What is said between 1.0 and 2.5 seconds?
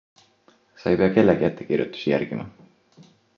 pea kellegi ettekirjutusi järgima.